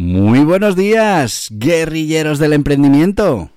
[0.00, 3.50] Muy buenos días, guerrilleros del emprendimiento.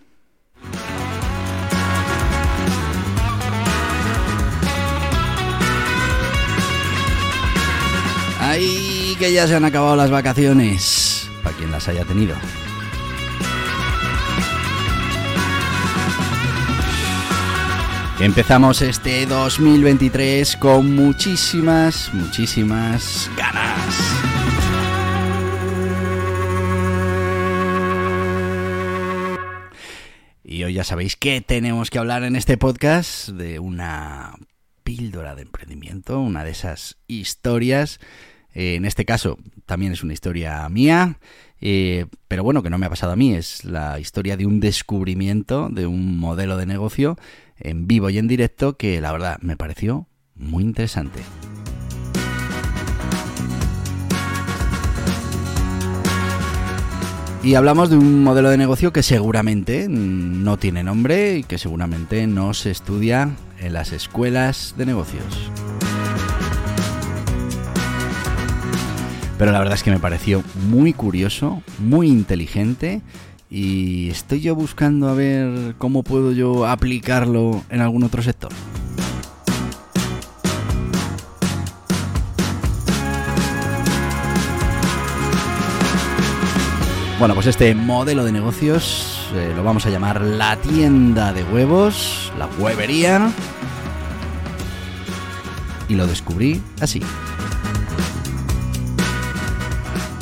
[8.40, 12.36] Ay, que ya se han acabado las vacaciones, para quien las haya tenido.
[18.20, 23.71] Empezamos este 2023 con muchísimas, muchísimas ganas.
[30.82, 34.34] Ya sabéis que tenemos que hablar en este podcast de una
[34.84, 38.00] píldora de emprendimiento, una de esas historias.
[38.56, 39.38] Eh, en este caso
[39.68, 41.20] también es una historia mía,
[41.60, 44.60] eh, pero bueno, que no me ha pasado a mí, es la historia de un
[44.60, 47.16] descubrimiento, de un modelo de negocio
[47.60, 51.20] en vivo y en directo que la verdad me pareció muy interesante.
[57.44, 62.28] Y hablamos de un modelo de negocio que seguramente no tiene nombre y que seguramente
[62.28, 65.50] no se estudia en las escuelas de negocios.
[69.40, 73.02] Pero la verdad es que me pareció muy curioso, muy inteligente
[73.50, 78.52] y estoy yo buscando a ver cómo puedo yo aplicarlo en algún otro sector.
[87.22, 92.34] Bueno, pues este modelo de negocios eh, lo vamos a llamar la tienda de huevos,
[92.40, 93.32] la huevería.
[95.88, 97.00] Y lo descubrí así.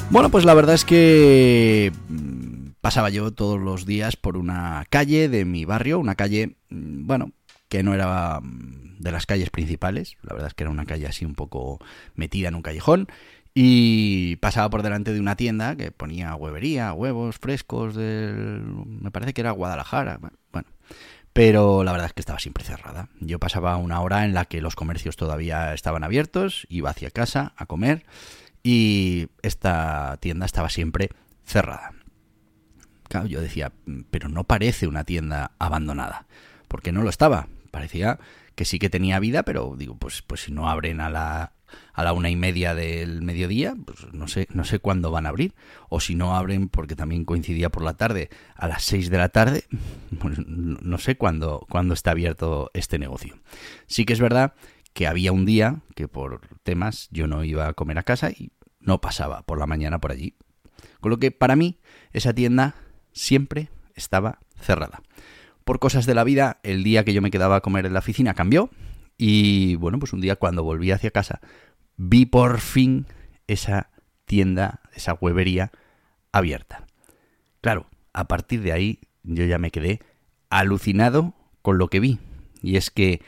[0.10, 5.30] Bueno, pues la verdad es que mm, pasaba yo todos los días por una calle
[5.30, 7.32] de mi barrio, una calle, mm, bueno,
[7.70, 11.08] que no era mm, de las calles principales, la verdad es que era una calle
[11.08, 11.80] así un poco
[12.16, 13.08] metida en un callejón,
[13.62, 18.64] y pasaba por delante de una tienda que ponía huevería, huevos frescos del...
[18.86, 20.18] me parece que era Guadalajara,
[20.54, 20.70] bueno.
[21.34, 23.10] Pero la verdad es que estaba siempre cerrada.
[23.20, 27.52] Yo pasaba una hora en la que los comercios todavía estaban abiertos, iba hacia casa
[27.58, 28.06] a comer
[28.64, 31.10] y esta tienda estaba siempre
[31.44, 31.92] cerrada.
[33.10, 33.74] Claro, yo decía,
[34.10, 36.28] pero no parece una tienda abandonada,
[36.70, 37.50] porque no lo estaba.
[37.72, 38.20] Parecía
[38.56, 41.52] que sí que tenía vida, pero digo, pues, pues si no abren a la,
[41.94, 45.30] a la una y media del mediodía, pues no sé, no sé cuándo van a
[45.30, 45.54] abrir.
[45.90, 49.30] O si no abren, porque también coincidía por la tarde, a las seis de la
[49.30, 49.66] tarde,
[50.20, 53.40] pues no sé cuándo, cuándo está abierto este negocio.
[53.88, 54.54] Sí que es verdad
[54.94, 58.52] que había un día que por temas yo no iba a comer a casa y
[58.80, 60.36] no pasaba por la mañana por allí.
[61.00, 61.80] Con lo que para mí
[62.12, 62.76] esa tienda
[63.12, 65.02] siempre estaba cerrada.
[65.64, 68.00] Por cosas de la vida, el día que yo me quedaba a comer en la
[68.00, 68.70] oficina cambió
[69.22, 71.42] y bueno, pues un día cuando volví hacia casa,
[71.98, 73.06] vi por fin
[73.48, 73.92] esa
[74.24, 75.72] tienda, esa huevería
[76.32, 76.88] abierta.
[77.60, 80.00] Claro, a partir de ahí yo ya me quedé
[80.50, 82.20] alucinado con lo que vi.
[82.64, 83.22] Y es que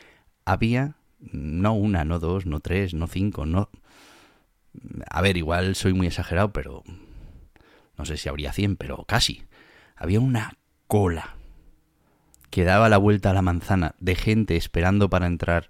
[0.46, 3.68] había no una, no dos, no tres, no cinco, no...
[5.10, 6.82] A ver, igual soy muy exagerado, pero...
[7.98, 9.44] No sé si habría cien, pero casi.
[9.94, 11.36] Había una cola
[12.52, 15.68] que daba la vuelta a la manzana de gente esperando para entrar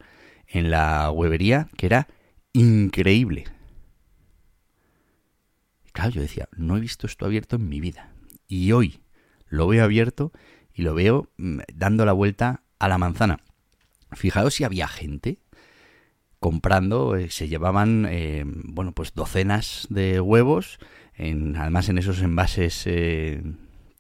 [0.49, 2.09] en la huevería que era
[2.53, 3.45] increíble.
[5.93, 8.11] Claro, yo decía, no he visto esto abierto en mi vida.
[8.49, 9.01] Y hoy
[9.47, 10.33] lo veo abierto
[10.75, 13.39] y lo veo mm, dando la vuelta a la manzana.
[14.11, 15.39] Fijaos si había gente
[16.41, 20.81] comprando, eh, se llevaban, eh, bueno, pues docenas de huevos,
[21.15, 23.41] en, además en esos envases eh,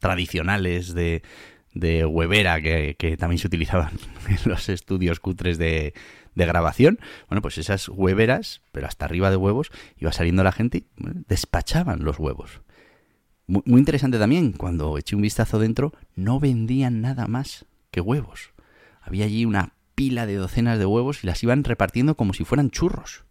[0.00, 1.22] tradicionales de,
[1.74, 3.92] de huevera que, que, también se utilizaban
[4.28, 5.94] en los estudios cutres de,
[6.34, 6.98] de grabación,
[7.28, 10.86] bueno, pues esas hueveras, pero hasta arriba de huevos, iba saliendo la gente y
[11.28, 12.60] despachaban los huevos.
[13.46, 18.52] Muy, muy interesante también, cuando eché un vistazo dentro, no vendían nada más que huevos.
[19.00, 22.70] Había allí una pila de docenas de huevos y las iban repartiendo como si fueran
[22.70, 23.24] churros.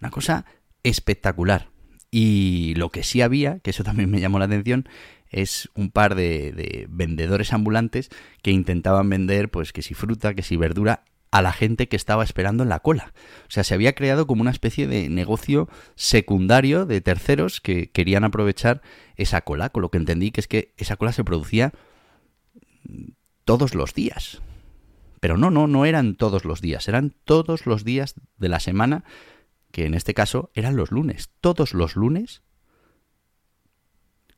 [0.00, 0.46] Una cosa
[0.82, 1.68] espectacular.
[2.10, 4.88] Y lo que sí había, que eso también me llamó la atención,
[5.32, 8.10] es un par de, de, vendedores ambulantes
[8.42, 12.22] que intentaban vender, pues que si fruta, que si verdura, a la gente que estaba
[12.22, 13.14] esperando en la cola.
[13.48, 18.22] O sea, se había creado como una especie de negocio secundario de terceros que querían
[18.22, 18.82] aprovechar
[19.16, 21.72] esa cola, con lo que entendí que es que esa cola se producía
[23.44, 24.42] todos los días.
[25.20, 29.04] Pero no, no, no eran todos los días, eran todos los días de la semana,
[29.70, 31.30] que en este caso eran los lunes.
[31.40, 32.42] Todos los lunes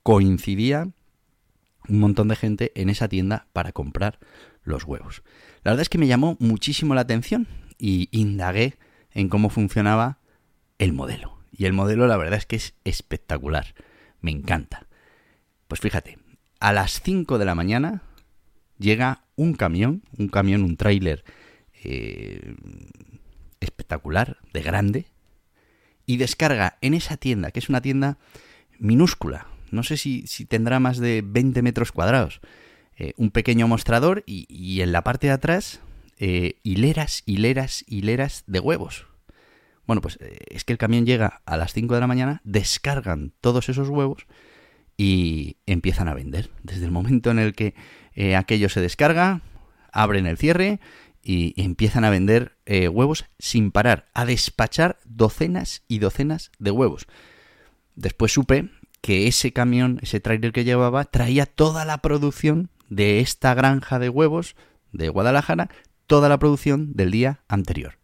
[0.05, 0.91] coincidía
[1.89, 4.21] un montón de gente en esa tienda para comprar
[4.63, 5.23] los huevos.
[5.65, 7.49] La verdad es que me llamó muchísimo la atención
[7.79, 8.77] y indagué
[9.11, 10.19] en cómo funcionaba
[10.79, 11.39] el modelo.
[11.51, 13.75] Y el modelo la verdad es que es espectacular.
[14.21, 14.87] Me encanta.
[15.69, 16.19] Pues fíjate,
[16.61, 18.03] a las 5 de la mañana
[18.79, 21.25] llega un camión, un camión, un tráiler
[21.83, 22.55] eh,
[23.61, 25.07] espectacular, de grande,
[26.07, 28.19] y descarga en esa tienda, que es una tienda
[28.79, 32.41] minúscula, no sé si, tendrá más de 20 metros cuadrados,
[32.97, 35.81] eh, un pequeño mostrador y, en la parte de atrás
[36.19, 39.07] eh, hileras, hileras, hileras de huevos.
[39.87, 40.19] Bueno, pues
[40.49, 44.27] es que el camión llega a las 5 de la mañana, descargan todos esos huevos
[44.97, 46.51] y empiezan a vender.
[46.63, 47.75] Desde el momento en el que
[48.15, 49.43] eh, aquello se descarga,
[49.93, 50.81] abren el cierre
[51.23, 57.07] y empiezan a vender eh, huevos sin parar, a despachar docenas y docenas de huevos.
[57.97, 58.71] Después supe
[59.05, 64.09] que ese camión, ese trailer que llevaba, traía toda la producción de esta granja de
[64.09, 64.57] huevos
[64.93, 65.69] de Guadalajara,
[66.07, 67.99] toda la producción del día anterior.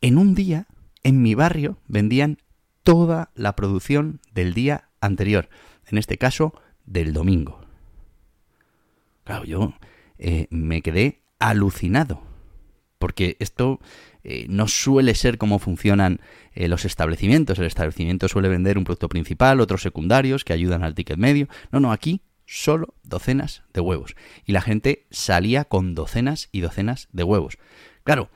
[0.00, 0.68] En un día,
[1.02, 2.38] en mi barrio, vendían
[2.82, 5.50] toda la producción del día anterior,
[5.86, 6.54] en este caso
[6.86, 7.60] del domingo.
[9.24, 9.74] Claro, yo
[10.16, 12.22] eh, me quedé alucinado,
[12.98, 13.80] porque esto
[14.24, 16.20] eh, no suele ser como funcionan
[16.52, 17.58] eh, los establecimientos.
[17.58, 21.48] El establecimiento suele vender un producto principal, otros secundarios que ayudan al ticket medio.
[21.70, 24.16] No, no, aquí solo docenas de huevos.
[24.44, 27.58] Y la gente salía con docenas y docenas de huevos.
[28.02, 28.30] Claro,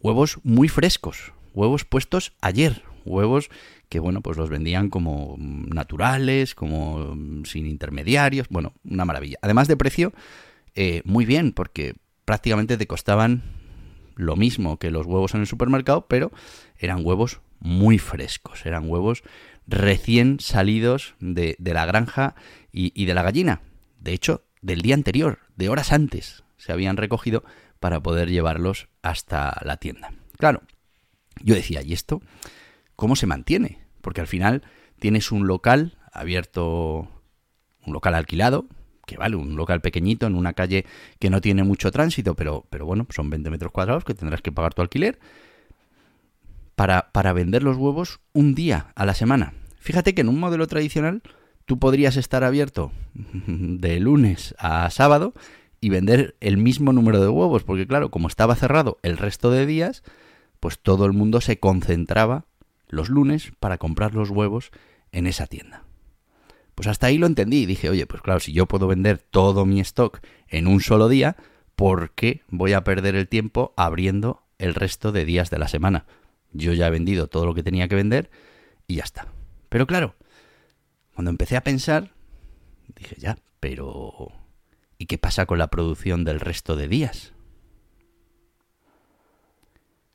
[0.00, 3.50] huevos muy frescos, huevos puestos ayer, huevos
[3.88, 9.38] que bueno, pues los vendían como naturales, como sin intermediarios, bueno, una maravilla.
[9.42, 10.12] Además de precio,
[10.74, 11.94] eh, muy bien, porque
[12.24, 13.42] prácticamente te costaban
[14.18, 16.30] lo mismo que los huevos en el supermercado, pero
[16.76, 19.22] eran huevos muy frescos, eran huevos
[19.66, 22.34] recién salidos de, la granja
[22.70, 23.62] y, y de la gallina.
[23.98, 27.44] De hecho, del día anterior, de horas antes, se habían recogido
[27.80, 30.12] para poder llevarlos hasta la tienda.
[30.36, 30.62] Claro,
[31.42, 32.20] yo decía, ¿y esto?
[32.98, 34.64] cómo se mantiene, porque al final
[34.98, 37.08] tienes un local abierto,
[37.86, 38.66] un local alquilado,
[39.08, 40.84] que vale, un local pequeñito en una calle
[41.18, 44.52] que no tiene mucho tránsito, pero, pero bueno, son 20 metros cuadrados que tendrás que
[44.52, 45.18] pagar tu alquiler,
[46.76, 49.54] para, para vender los huevos un día a la semana.
[49.80, 51.22] Fíjate que en un modelo tradicional
[51.64, 52.92] tú podrías estar abierto
[53.46, 55.32] de lunes a sábado
[55.80, 59.64] y vender el mismo número de huevos, porque claro, como estaba cerrado el resto de
[59.64, 60.02] días,
[60.60, 62.44] pues todo el mundo se concentraba
[62.88, 64.70] los lunes para comprar los huevos
[65.12, 65.87] en esa tienda.
[66.78, 69.66] Pues hasta ahí lo entendí y dije, oye, pues claro, si yo puedo vender todo
[69.66, 71.34] mi stock en un solo día,
[71.74, 76.06] ¿por qué voy a perder el tiempo abriendo el resto de días de la semana?
[76.52, 78.30] Yo ya he vendido todo lo que tenía que vender
[78.86, 79.26] y ya está.
[79.68, 80.14] Pero claro,
[81.16, 82.12] cuando empecé a pensar,
[82.94, 84.30] dije, ya, pero
[84.98, 87.32] ¿y qué pasa con la producción del resto de días?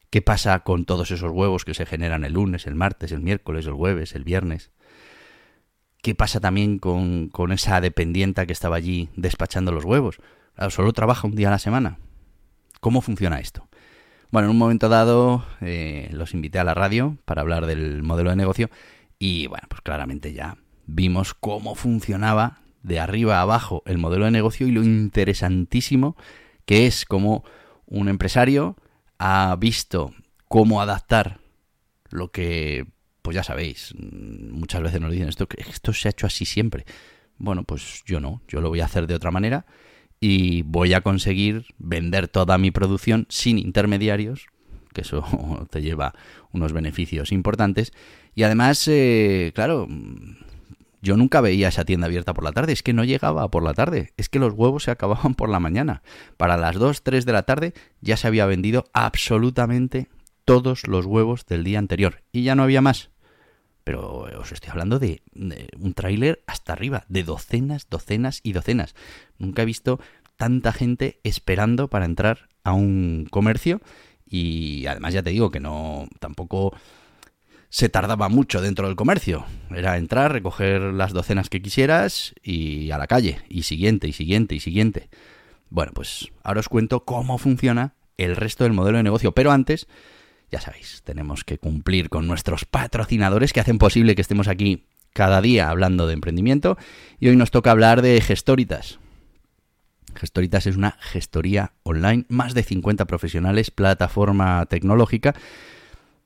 [0.10, 3.66] ¿Qué pasa con todos esos huevos que se generan el lunes, el martes, el miércoles,
[3.66, 4.72] el jueves, el viernes?
[6.04, 10.20] ¿Qué pasa también con, esa dependienta que estaba allí despachando los huevos?
[10.70, 11.98] solo trabaja un día a la semana.
[12.82, 13.70] ¿Cómo funciona esto?
[14.30, 18.32] Bueno, en un momento dado eh, los invité a la radio para hablar del modelo
[18.32, 18.70] de negocio
[19.18, 20.58] y bueno, pues claramente ya
[20.88, 26.18] vimos cómo funcionaba de arriba a abajo el modelo de negocio y lo interesantísimo
[26.66, 27.46] que es como
[27.86, 28.76] un empresario
[29.20, 30.14] ha visto
[30.50, 31.40] cómo adaptar
[32.10, 32.88] lo que,
[33.24, 36.86] pues ya sabéis, muchas veces nos dicen esto, esto se ha hecho así siempre.
[37.38, 39.66] Bueno, pues yo no, yo lo voy a hacer de otra manera
[40.20, 44.48] y voy a conseguir vender toda mi producción sin intermediarios,
[44.94, 45.24] que eso
[45.72, 46.14] te lleva
[46.52, 47.94] unos beneficios importantes.
[48.36, 49.88] Y además, eh, claro,
[51.02, 53.74] yo nunca veía esa tienda abierta por la tarde, es que no llegaba por la
[53.74, 56.04] tarde, es que los huevos se acababan por la mañana.
[56.36, 60.10] Para las 2, 3 de la tarde ya se había vendido absolutamente
[60.46, 63.13] todos los huevos del día anterior y ya no había más.
[63.84, 65.22] Pero os estoy hablando de,
[65.80, 68.96] un tráiler hasta arriba, de docenas, docenas y docenas.
[69.38, 70.00] Nunca he visto
[70.38, 73.82] tanta gente esperando para entrar a un comercio
[74.26, 76.74] y además ya te digo que no tampoco
[77.70, 79.46] se tardaba mucho dentro del comercio.
[79.76, 83.42] Era entrar, recoger las docenas que quisieras y a la calle.
[83.50, 85.10] Y siguiente, y siguiente, y siguiente.
[85.72, 89.32] Bueno, pues ahora os cuento cómo funciona el resto del modelo de negocio.
[89.32, 89.88] Pero antes,
[90.54, 95.42] ya sabéis, tenemos que cumplir con nuestros patrocinadores que hacen posible que estemos aquí cada
[95.42, 96.78] día hablando de emprendimiento.
[97.20, 99.00] Y hoy nos toca hablar de Gestoritas.
[100.14, 105.34] Gestoritas es una gestoría online, más de 50 profesionales, plataforma tecnológica.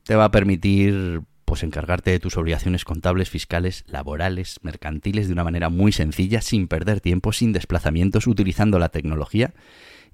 [0.04, 5.46] Te va a permitir pues encargarte de tus obligaciones contables, fiscales, laborales, mercantiles de una
[5.46, 9.54] manera muy sencilla, sin perder tiempo, sin desplazamientos, utilizando la tecnología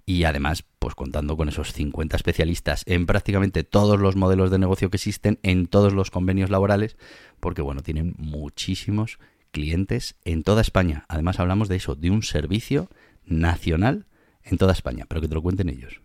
[0.05, 4.89] y además pues contando con esos 50 especialistas en prácticamente todos los modelos de negocio
[4.89, 6.97] que existen, en todos los convenios laborales,
[7.39, 9.19] porque bueno, tienen muchísimos
[9.51, 11.05] clientes en toda España.
[11.07, 12.89] Además hablamos de eso, de un servicio
[13.25, 14.05] nacional
[14.43, 16.01] en toda España, pero que te lo cuenten ellos.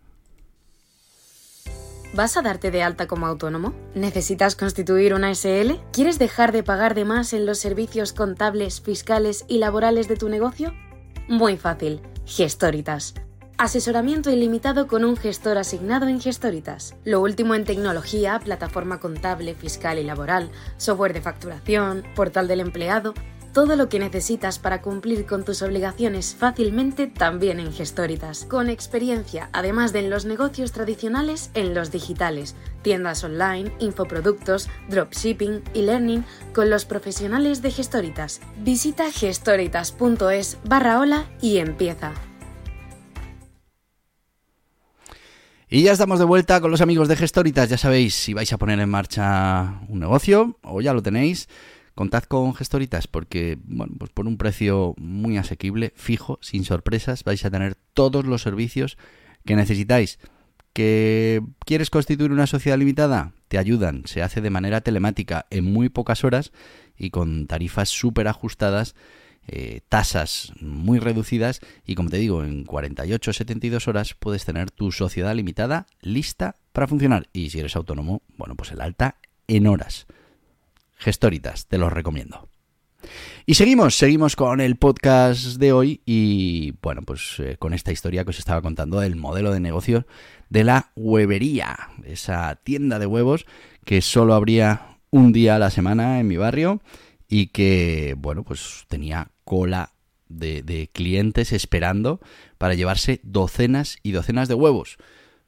[2.13, 3.73] ¿Vas a darte de alta como autónomo?
[3.93, 5.73] ¿Necesitas constituir una SL?
[5.93, 10.27] ¿Quieres dejar de pagar de más en los servicios contables, fiscales y laborales de tu
[10.27, 10.73] negocio?
[11.27, 13.13] Muy fácil, Gestoritas.
[13.59, 16.95] Asesoramiento ilimitado con un gestor asignado en Gestoritas.
[17.03, 23.13] Lo último en tecnología, plataforma contable, fiscal y laboral, software de facturación, portal del empleado
[23.51, 28.45] todo lo que necesitas para cumplir con tus obligaciones fácilmente también en Gestoritas.
[28.45, 35.63] Con experiencia, además de en los negocios tradicionales, en los digitales, tiendas online, infoproductos, dropshipping
[35.73, 36.23] y learning
[36.53, 38.39] con los profesionales de Gestoritas.
[38.59, 42.13] Visita gestoritas.es barra hola y empieza.
[45.69, 47.69] Y ya estamos de vuelta con los amigos de Gestoritas.
[47.69, 51.47] Ya sabéis, si vais a poner en marcha un negocio o ya lo tenéis,
[51.99, 57.43] Contad con gestoritas porque, bueno, pues por un precio muy asequible, fijo, sin sorpresas, vais
[57.43, 58.97] a tener todos los servicios
[59.45, 60.17] que necesitáis.
[60.71, 63.33] ¿Que quieres constituir una sociedad limitada?
[63.49, 66.53] Te ayudan, se hace de manera telemática en muy pocas horas
[66.97, 68.95] y con tarifas súper ajustadas,
[69.47, 74.71] eh, tasas muy reducidas y como te digo, en 48 o 72 horas puedes tener
[74.71, 77.27] tu sociedad limitada lista para funcionar.
[77.33, 79.15] Y si eres autónomo, bueno, pues el alta
[79.47, 80.07] en horas.
[80.97, 82.49] Gestoritas, te los recomiendo.
[83.45, 88.23] Y seguimos, seguimos con el podcast de hoy y bueno, pues eh, con esta historia
[88.23, 90.05] que os estaba contando del modelo de negocio
[90.49, 93.45] de la huevería, esa tienda de huevos
[93.85, 96.81] que solo abría un día a la semana en mi barrio
[97.29, 99.93] y que bueno, pues tenía cola
[100.27, 102.19] de, clientes esperando
[102.57, 104.97] para llevarse docenas y docenas de huevos.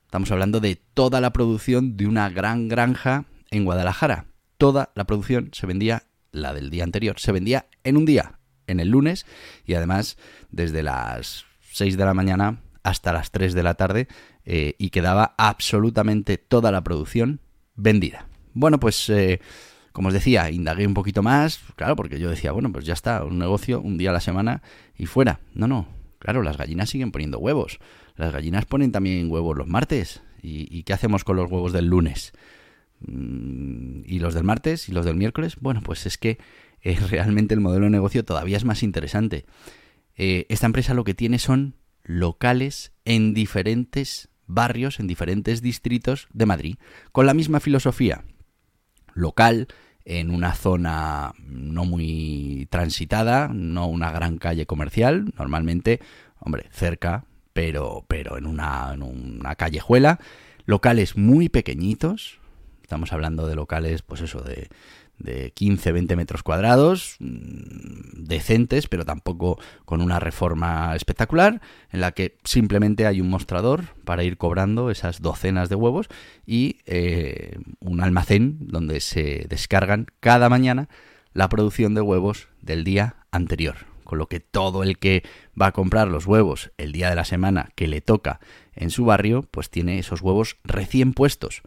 [0.05, 4.27] Estamos hablando de toda la producción de una gran granja en Guadalajara
[4.61, 8.79] toda la producción se vendía, la del día anterior, se vendía en un día, en
[8.79, 9.25] el lunes,
[9.65, 10.17] y además
[10.51, 14.07] desde las 6 de la mañana hasta las 3 de la tarde,
[14.45, 17.39] eh, y quedaba absolutamente toda la producción
[17.73, 18.27] vendida.
[18.53, 19.09] Bueno, pues...
[19.09, 19.41] Eh,
[19.91, 23.23] como os decía, indagué un poquito más, claro, porque yo decía, bueno, pues ya está,
[23.23, 24.61] un negocio, un día a la semana
[24.97, 25.39] y fuera.
[25.53, 25.87] No, no,
[26.19, 27.79] claro, las gallinas siguen poniendo huevos.
[28.15, 30.21] Las gallinas ponen también huevos los martes.
[30.43, 32.33] y qué hacemos con los huevos del lunes?
[33.01, 36.37] Mm, y los del martes y los del miércoles, bueno, pues es que
[36.81, 39.45] eh, realmente el modelo de negocio todavía es más interesante.
[40.15, 46.45] Eh, esta empresa lo que tiene son locales en diferentes barrios, en diferentes distritos de
[46.45, 46.75] Madrid,
[47.11, 48.25] con la misma filosofía.
[49.13, 49.67] Local,
[50.05, 55.99] en una zona no muy transitada, no una gran calle comercial, normalmente,
[56.39, 60.19] hombre, cerca, pero, pero en, una, en una callejuela,
[60.65, 62.41] locales muy pequeñitos,
[62.91, 64.67] Estamos hablando de locales, pues eso, de,
[65.23, 71.61] de 15, 20 metros cuadrados, mm, decentes, pero tampoco con una reforma espectacular,
[71.91, 76.07] en la que simplemente hay un mostrador para ir cobrando esas docenas de huevos
[76.45, 80.89] y eh, un almacén donde se descargan cada mañana
[81.33, 83.75] la producción de huevos del día anterior.
[84.03, 85.23] Con lo que todo el que
[85.59, 88.41] va a comprar los huevos el día de la semana que le toca
[88.75, 91.61] en su barrio, pues tiene esos huevos recién puestos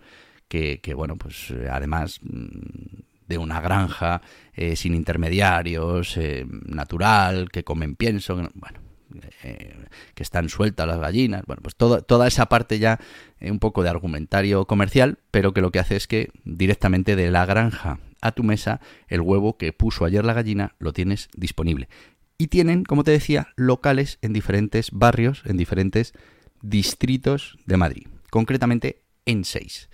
[0.81, 4.23] que, bueno, pues eh, además mm, de una granja
[4.55, 8.81] eh, sin intermediarios, eh, natural, que comen pienso, bueno,
[10.15, 12.99] que están sueltas las gallinas, bueno, pues toda esa parte ya
[13.41, 17.47] un poco de argumentario comercial, pero que lo que hace es que directamente de la
[17.47, 21.89] granja a tu mesa, el huevo que puso ayer la gallina lo tienes disponible.
[22.39, 26.15] Y tienen, como te decía, locales en diferentes barrios, en diferentes
[26.63, 29.89] distritos de Madrid, concretamente en seis.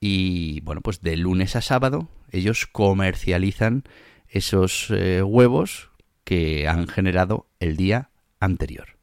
[0.00, 3.84] Y bueno, pues de lunes a sábado ellos comercializan
[4.28, 5.90] esos eh, huevos
[6.24, 8.98] que han generado el día anterior.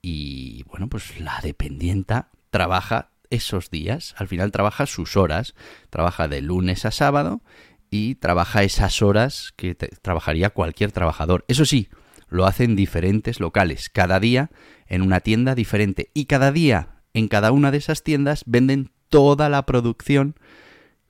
[0.00, 5.54] Y bueno, pues la dependienta trabaja esos días, al final trabaja sus horas,
[5.90, 7.42] trabaja de lunes a sábado
[7.90, 11.44] y trabaja esas horas que trabajaría cualquier trabajador.
[11.48, 11.88] Eso sí,
[12.28, 14.50] lo hace en diferentes locales, cada día
[14.86, 19.48] en una tienda diferente y cada día en cada una de esas tiendas venden toda
[19.48, 20.34] la producción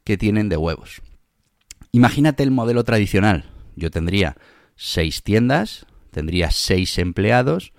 [0.04, 1.02] que tienen de huevos.
[1.92, 3.50] Imagínate el modelo tradicional.
[3.76, 4.36] Yo tendría
[4.76, 7.72] seis tiendas, tendría seis empleados,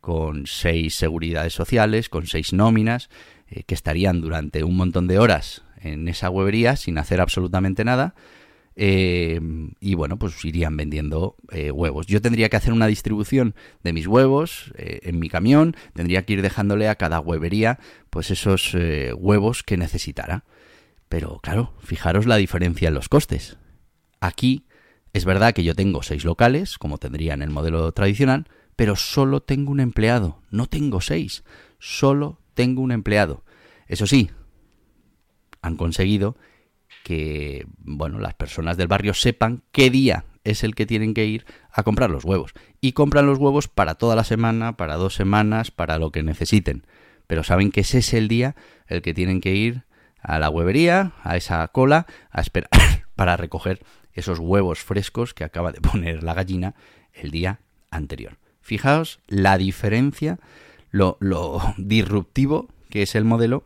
[0.00, 3.08] con seis seguridades sociales, con seis nóminas,
[3.48, 8.14] eh, que estarían durante un montón de horas en esa huevería sin hacer absolutamente nada.
[8.76, 9.40] Eh,
[9.80, 12.06] y bueno, pues irían vendiendo eh, huevos.
[12.06, 16.42] Yo tendría que hacer una distribución de mis huevos en mi camión, tendría que ir
[16.42, 17.78] dejándole a cada huevería
[18.10, 18.76] pues esos
[19.16, 20.44] huevos que necesitara.
[21.08, 23.56] Pero claro, fijaros la diferencia en los costes.
[24.20, 24.66] Aquí
[25.12, 29.40] es verdad que yo tengo seis locales, como tendría en el modelo tradicional, pero solo
[29.40, 31.44] tengo un empleado, no tengo seis,
[31.78, 33.42] solo tengo un empleado.
[33.86, 34.30] Eso sí,
[35.62, 36.36] han conseguido
[37.06, 41.46] que bueno, las personas del barrio sepan qué día es el que tienen que ir
[41.70, 42.52] a comprar los huevos.
[42.80, 46.84] Y compran los huevos para toda la semana, para dos semanas, para lo que necesiten.
[47.28, 48.56] Pero saben que ese es el día
[48.88, 49.84] el que tienen que ir
[50.20, 52.70] a la huevería, a esa cola, a esperar
[53.14, 56.74] para recoger esos huevos frescos que acaba de poner la gallina
[57.12, 57.60] el día
[57.92, 58.36] anterior.
[58.60, 60.40] Fijaos la diferencia,
[60.90, 61.18] lo,
[61.76, 63.62] disruptivo que es el modelo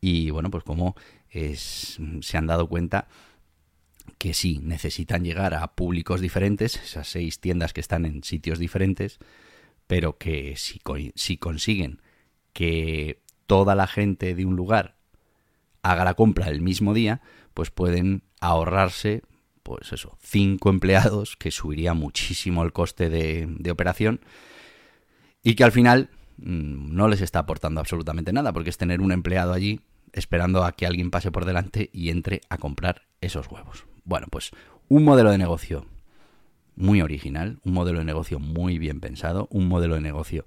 [0.00, 0.94] y bueno, pues como
[1.30, 3.08] se han dado cuenta
[4.18, 9.18] que sí, necesitan llegar a públicos diferentes, esas seis tiendas que están en sitios diferentes,
[9.86, 10.80] pero que si,
[11.14, 12.00] si consiguen
[12.52, 14.96] que toda la gente de un lugar
[15.82, 17.20] haga la compra el mismo día,
[17.54, 19.22] pues pueden ahorrarse,
[19.62, 24.20] pues eso, cinco empleados, que subiría muchísimo el coste de, de operación,
[25.42, 29.12] y que al final mm, no les está aportando absolutamente nada, porque es tener un
[29.12, 29.80] empleado allí
[30.16, 33.84] esperando a que alguien pase por delante y entre a comprar esos huevos.
[34.04, 34.50] Bueno, pues
[34.88, 35.86] un modelo de negocio
[36.74, 40.44] muy original, un modelo de negocio muy bien pensado, un modelo de negocio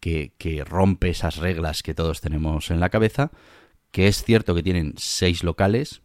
[0.00, 3.30] que, que rompe esas reglas que todos tenemos en la cabeza,
[3.90, 6.02] que es cierto que tienen seis locales,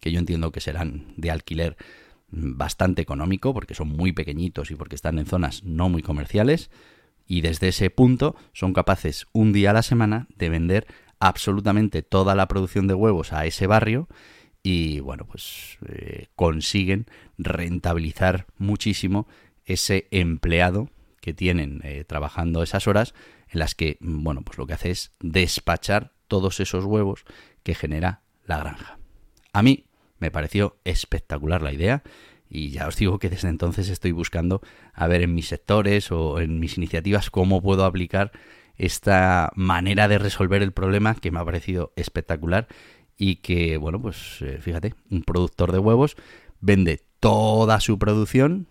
[0.00, 1.76] que yo entiendo que serán de alquiler
[2.30, 6.70] bastante económico, porque son muy pequeñitos y porque están en zonas no muy comerciales,
[7.26, 10.86] y desde ese punto son capaces un día a la semana de vender
[11.20, 14.08] absolutamente toda la producción de huevos a ese barrio
[14.62, 17.06] y bueno, pues eh, consiguen
[17.38, 19.28] rentabilizar muchísimo
[19.64, 23.14] ese empleado que tienen eh, trabajando esas horas
[23.48, 27.24] en las que, bueno, pues lo que hace es despachar todos esos huevos
[27.62, 28.98] que genera la granja.
[29.52, 29.86] A mí
[30.18, 32.02] me pareció espectacular la idea
[32.48, 34.60] y ya os digo que desde entonces estoy buscando
[34.92, 38.32] a ver en mis sectores o en mis iniciativas cómo puedo aplicar
[38.80, 42.66] esta manera de resolver el problema que me ha parecido espectacular
[43.16, 46.16] y que, bueno, pues eh, fíjate, un productor de huevos
[46.60, 48.66] vende toda su producción,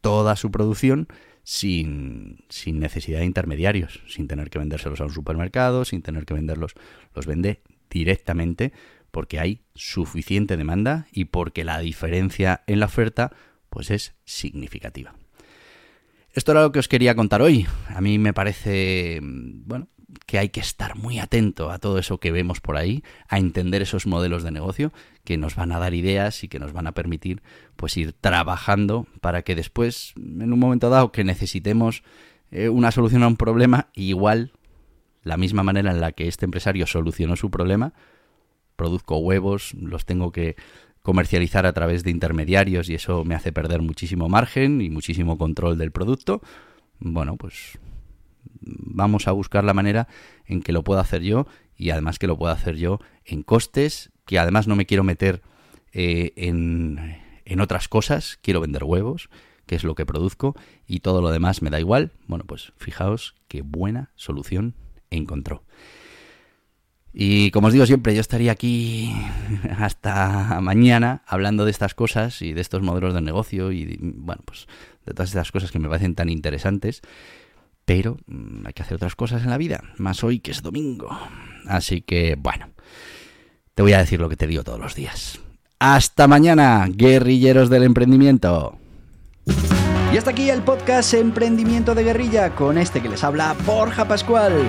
[0.00, 1.08] toda su producción
[1.42, 6.34] sin, sin necesidad de intermediarios, sin tener que vendérselos a un supermercado, sin tener que
[6.34, 6.72] venderlos,
[7.14, 8.72] los vende directamente
[9.10, 13.32] porque hay suficiente demanda y porque la diferencia en la oferta
[13.68, 15.19] pues es significativa.
[16.32, 17.66] Esto era lo que os quería contar hoy.
[17.88, 19.88] A mí me parece, bueno,
[20.26, 23.82] que hay que estar muy atento a todo eso que vemos por ahí, a entender
[23.82, 24.92] esos modelos de negocio
[25.24, 27.42] que nos van a dar ideas y que nos van a permitir
[27.74, 32.04] pues ir trabajando para que después, en un momento dado que necesitemos
[32.52, 34.52] eh, una solución a un problema, igual
[35.22, 37.92] la misma manera en la que este empresario solucionó su problema,
[38.76, 40.56] produzco huevos, los tengo que
[41.02, 45.78] comercializar a través de intermediarios y eso me hace perder muchísimo margen y muchísimo control
[45.78, 46.42] del producto.
[46.98, 47.78] Bueno, pues
[48.60, 50.08] vamos a buscar la manera
[50.46, 54.10] en que lo pueda hacer yo y además que lo pueda hacer yo en costes,
[54.26, 55.42] que además no me quiero meter
[55.92, 59.30] eh, en, en otras cosas, quiero vender huevos,
[59.66, 60.54] que es lo que produzco,
[60.86, 62.12] y todo lo demás me da igual.
[62.26, 64.74] Bueno, pues fijaos qué buena solución
[65.10, 65.64] encontró.
[67.12, 69.12] Y como os digo siempre, yo estaría aquí
[69.78, 74.66] hasta mañana hablando de estas cosas y de estos modelos de negocio y, bueno, pues
[75.06, 77.02] de todas estas cosas que me parecen tan interesantes.
[77.84, 81.10] Pero mm, hay que hacer otras cosas en la vida, más hoy que es domingo.
[81.66, 82.70] Así que, bueno,
[83.74, 85.40] te voy a decir lo que te digo todos los días.
[85.78, 88.78] Hasta mañana, guerrilleros del emprendimiento.
[90.12, 94.68] Y hasta aquí el podcast Emprendimiento de Guerrilla con este que les habla Borja Pascual.